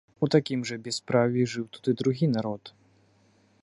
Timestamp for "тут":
1.77-1.85